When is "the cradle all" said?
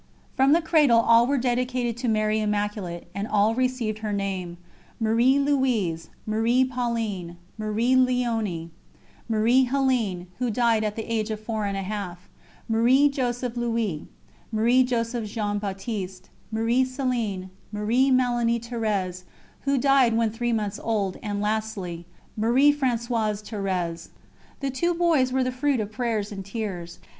0.53-1.27